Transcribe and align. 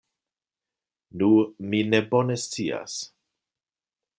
Nu, 1.21 1.29
mi 1.73 1.81
ne 1.91 2.01
bone 2.15 2.39
scias. 2.45 2.99